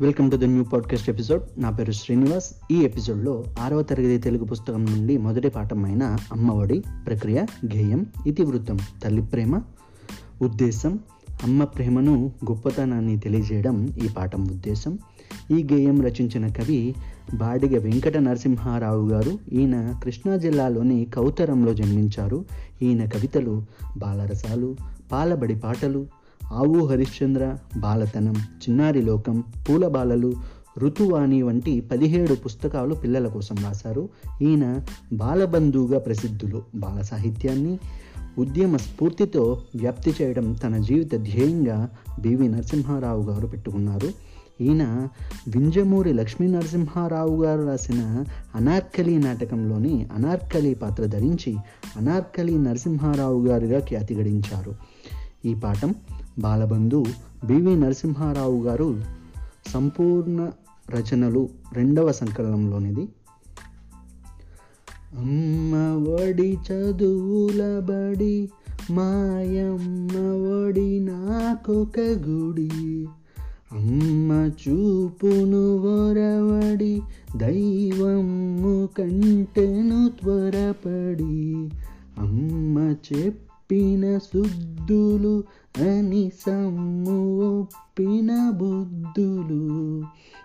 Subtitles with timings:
[0.00, 2.72] Welcome to the new podcast episode నా పేరు శ్రీనివాస్.
[2.72, 7.44] ఈ ఎపిసోడ్లో ఆరవ తరగతి తెలుగు పుస్తకం నుండి మొదటి పాఠం అయిన అమ్మఒడి ప్రక్రియ
[7.76, 9.62] గేయం ఇతివృత్తం తల్లి ప్రేమ
[10.42, 10.98] ఉద్దేశం
[11.42, 14.98] అమ్మ ప్రేమను గొప్పతనాన్ని తెలియజేయడం ఈ పాఠం ఉద్దేశం.
[15.50, 16.94] ఈ గేయం రచించిన కవి
[17.34, 19.38] బాడిగ వెంకట నరసింహారావు గారు.
[19.52, 22.44] ఈయన కృష్ణా జిల్లాలోని కౌతరంలో జన్మించారు.
[22.82, 23.64] ఈయన కవితలు
[23.96, 24.76] బాలరసాలు
[25.12, 26.06] పాలబడి పాటలు
[26.52, 30.32] ఆవు హరిశ్చంద్ర బాలతనం చిన్నారి లోకం పూల బాలలు
[30.78, 34.08] ఋతువాణి వంటి పదిహేడు పుస్తకాలు పిల్లల కోసం రాశారు.
[34.42, 34.80] ఈయన
[35.12, 36.62] బాలబంధువుగా ప్రసిద్ధులు.
[36.74, 37.78] బాల సాహిత్యాన్ని
[38.38, 41.88] ఉద్యమ స్ఫూర్తితో వ్యాప్తి చేయడం తన జీవిత ధ్యేయంగా
[42.20, 44.08] బివి నరసింహారావు గారు పెట్టుకున్నారు.
[44.60, 45.08] ఈయన
[45.48, 48.24] వింజమూరి లక్ష్మీ నరసింహారావు గారు రాసిన
[48.54, 51.56] అనార్కలి నాటకంలోని అనార్కలి పాత్ర ధరించి
[51.96, 54.74] అనార్కలి నరసింహారావు గారుగా ఖ్యాతి గడించారు.
[55.44, 55.94] ఈ పాఠం
[56.38, 57.04] బాలబంధు
[57.44, 59.00] బివి నరసింహారావు గారు
[59.66, 60.50] సంపూర్ణ
[60.90, 63.08] రచనలు రెండవ సంకలనంలోనిది.
[65.18, 65.74] అమ్మ
[66.08, 68.50] ఒడి చదువుల బడి
[68.90, 73.08] మాయమ్మ ఒడి నాకొక గుడి.
[73.72, 77.02] అమ్మ చూపును వరవడి
[77.36, 81.70] దైవము కంటెను త్వరపడి.
[82.18, 82.94] అమ్మ
[83.68, 85.44] ఒప్పిన శుద్ధులు
[85.78, 90.02] అని సమ్ము ఒప్పిన బుద్ధులు.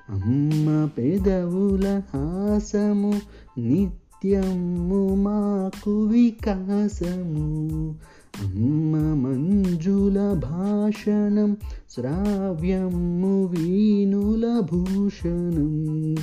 [0.09, 3.21] అమ్మ పెదవుల హాసము
[3.57, 7.95] నిత్యము మాకు వికాసము.
[8.43, 11.57] అమ్మ మంజుల భాషణం
[11.91, 16.15] శ్రావ్యము వీణుల భూషణం.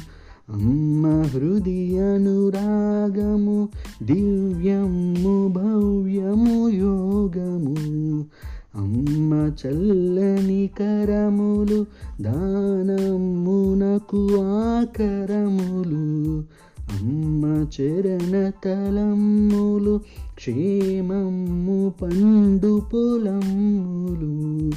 [0.50, 3.68] అమ్మ హృదయ అనురాగము
[4.02, 8.24] దివ్యము భవ్యము యోగము.
[8.76, 11.86] అమ్మ చల్లని కరములు
[12.22, 16.44] దానమునకు ఆకరములు.
[17.00, 20.00] అమ్మ చరణ తలములు
[20.34, 24.70] క్షేమము పండు పొలములు.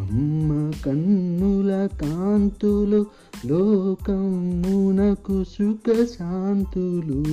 [0.00, 3.06] అమ్మ కన్నుల కాంతులు
[3.46, 7.24] లోకమునకు సుఖ శాంతులు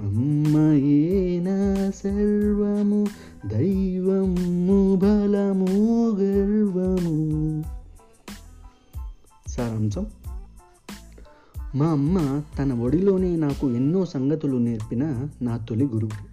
[0.00, 1.46] అమ్మయేన
[1.90, 3.06] సర్వము
[3.46, 7.64] దైవము బలము గర్వము.
[9.48, 10.06] సారాంశం.
[11.74, 16.30] మా అమ్మ తన ఒడిలోనే నాకు ఎన్నో సంగతులు నేర్పిన నా తొలి గురువు.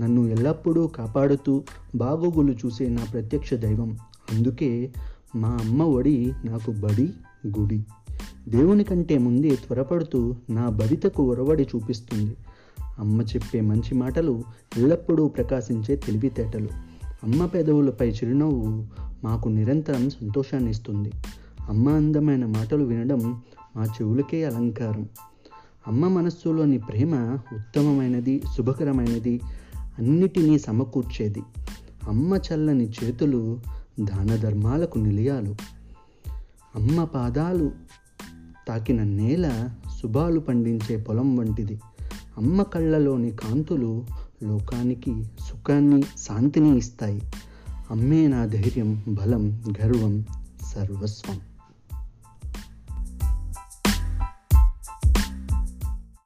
[0.00, 1.62] నన్ను ఎల్లప్పుడూ కాపాడుతూ
[1.94, 3.98] బాగోగులు చూసే నా ప్రత్యక్ష దైవం.
[4.32, 4.92] అందుకే
[5.36, 7.10] మా అమ్మ ఒడి నాకు బడి
[7.58, 7.84] గుడి.
[8.48, 12.36] దేవుని కంటే ముందే త్వరపడుతూ నా బరితకు ఒరవడి చూపిస్తుంది.
[12.98, 14.44] అమ్మ చెప్పే మంచి మాటలు
[14.76, 16.68] ఎల్లప్పుడూ ప్రకాశించే తెలివితేటలు.
[17.24, 18.86] అమ్మ పెదవులపై చిరునవ్వు
[19.24, 21.12] మాకు నిరంతరం సంతోషాన్ని ఇస్తుంది
[21.68, 23.42] అమ్మ అందమైన మాటలు వినడం
[23.76, 25.08] మా చెవులకే అలంకారం.
[25.86, 29.40] అమ్మ మనస్సులోని ప్రేమ ఉత్తమమైనది శుభకరమైనది
[29.98, 31.42] అన్నిటినీ సమకూర్చేది.
[32.08, 33.60] అమ్మ చల్లని చేతులు
[34.00, 35.56] దాన ధర్మాలకు నిలయాలు.
[36.76, 37.72] అమ్మ పాదాలు
[38.68, 39.68] తాకిన నేల
[40.02, 41.80] శుభాలు పండించే పొలం వంటిది.
[42.36, 44.04] అమ్మ కళ్ళలోని కాంతులు
[44.42, 47.22] లోకానికి సుఖాన్ని శాంతిని ఇస్తాయి.
[47.90, 50.24] అమ్మే నా ధైర్యం బలం గర్వం
[50.74, 51.40] సర్వస్వం.